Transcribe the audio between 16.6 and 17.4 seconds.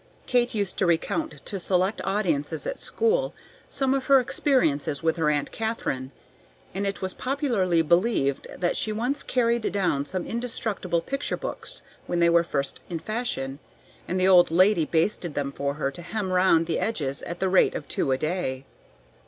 the edges at